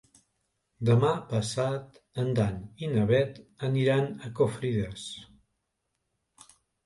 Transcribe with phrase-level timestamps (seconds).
[0.87, 2.55] Demà passat en Dan
[2.85, 3.37] i na Bet
[3.69, 5.05] aniran a Confrides.